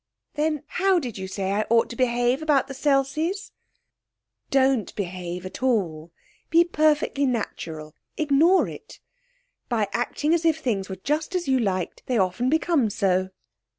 [0.33, 3.51] 'Then, how did you say I ought to behave about the Selseys?'
[4.49, 6.11] 'Don't behave at all.
[6.49, 8.99] Be perfectly natural, ignore it.
[9.69, 13.29] By acting as if things were just as you liked, they often become so.'